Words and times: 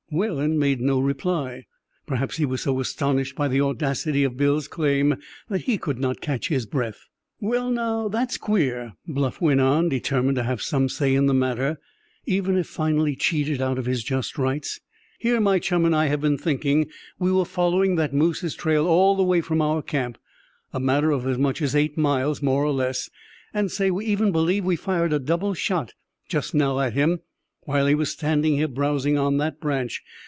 Whalen 0.13 0.59
made 0.59 0.81
no 0.81 0.99
reply. 0.99 1.67
Perhaps 2.05 2.35
he 2.35 2.45
was 2.45 2.59
so 2.63 2.81
astonished 2.81 3.33
by 3.37 3.47
the 3.47 3.61
audacity 3.61 4.25
of 4.25 4.35
Bill's 4.35 4.67
claim 4.67 5.15
that 5.47 5.61
he 5.61 5.77
could 5.77 5.99
not 5.99 6.19
catch 6.19 6.49
his 6.49 6.65
breath. 6.65 6.99
"Well, 7.39 7.69
now, 7.71 8.09
that's 8.09 8.37
queer," 8.37 8.91
Bluff 9.07 9.39
went 9.39 9.61
on, 9.61 9.87
determined 9.87 10.35
to 10.35 10.43
have 10.43 10.61
some 10.61 10.89
say 10.89 11.15
in 11.15 11.27
the 11.27 11.33
matter, 11.33 11.79
even 12.25 12.57
if 12.57 12.67
finally 12.67 13.15
cheated 13.15 13.61
out 13.61 13.79
of 13.79 13.85
his 13.85 14.03
just 14.03 14.37
rights; 14.37 14.81
"here 15.17 15.39
my 15.39 15.59
chum 15.59 15.85
and 15.85 15.95
I 15.95 16.07
have 16.07 16.19
been 16.19 16.37
thinking 16.37 16.87
we 17.17 17.31
were 17.31 17.45
following 17.45 17.95
that 17.95 18.13
moose's 18.13 18.53
trail 18.53 18.85
all 18.87 19.15
the 19.15 19.23
way 19.23 19.39
from 19.39 19.61
our 19.61 19.81
camp, 19.81 20.17
a 20.73 20.79
matter 20.81 21.11
of 21.11 21.25
as 21.25 21.37
much 21.37 21.61
as 21.61 21.73
eight 21.73 21.97
miles, 21.97 22.41
more 22.41 22.65
or 22.65 22.73
less. 22.73 23.09
And, 23.53 23.71
say, 23.71 23.89
we 23.89 24.05
even 24.07 24.33
believed 24.33 24.65
we 24.65 24.75
fired 24.75 25.13
a 25.13 25.19
double 25.19 25.53
shot 25.53 25.93
just 26.27 26.53
now 26.53 26.81
at 26.81 26.91
him, 26.91 27.21
while 27.65 27.85
he 27.85 27.93
was 27.93 28.09
standing 28.09 28.55
here 28.55 28.67
browsing 28.67 29.19
on 29.19 29.37
that 29.37 29.59
branch. 29.61 30.01